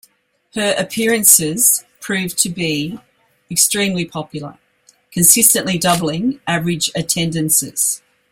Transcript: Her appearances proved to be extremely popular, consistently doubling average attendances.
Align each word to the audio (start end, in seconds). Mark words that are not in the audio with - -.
Her 0.55 0.73
appearances 0.79 1.83
proved 1.99 2.35
to 2.39 2.49
be 2.49 2.97
extremely 3.51 4.03
popular, 4.03 4.57
consistently 5.11 5.77
doubling 5.77 6.39
average 6.47 6.89
attendances. 6.95 8.01